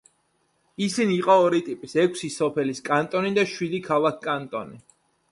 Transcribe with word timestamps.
ისინი 0.83 1.17
იყო 1.17 1.33
ორი 1.49 1.59
ტიპის: 1.67 1.91
ექვსი 2.03 2.29
სოფელის 2.35 2.81
კანტონი 2.87 3.31
და 3.35 3.43
შვიდი 3.51 3.81
ქალაქ 3.89 4.17
კანტონი. 4.25 4.81